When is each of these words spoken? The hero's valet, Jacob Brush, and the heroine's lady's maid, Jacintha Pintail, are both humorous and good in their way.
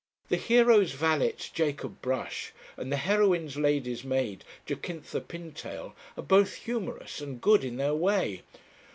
The 0.29 0.37
hero's 0.37 0.93
valet, 0.93 1.35
Jacob 1.53 2.01
Brush, 2.01 2.53
and 2.75 2.91
the 2.91 2.95
heroine's 2.97 3.55
lady's 3.55 4.03
maid, 4.03 4.43
Jacintha 4.65 5.21
Pintail, 5.21 5.93
are 6.17 6.23
both 6.23 6.55
humorous 6.55 7.21
and 7.21 7.39
good 7.39 7.63
in 7.63 7.77
their 7.77 7.93
way. 7.93 8.41